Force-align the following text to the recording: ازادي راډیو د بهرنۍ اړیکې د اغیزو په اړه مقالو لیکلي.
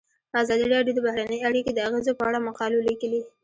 ازادي 0.41 0.65
راډیو 0.75 0.95
د 0.95 0.99
بهرنۍ 1.07 1.39
اړیکې 1.49 1.71
د 1.73 1.79
اغیزو 1.87 2.17
په 2.19 2.23
اړه 2.29 2.45
مقالو 2.47 2.85
لیکلي. 2.89 3.21